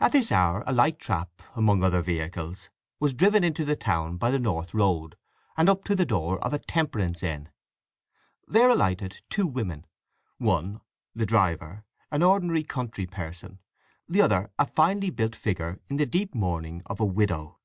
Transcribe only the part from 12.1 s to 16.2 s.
an ordinary country person, the other a finely built figure in the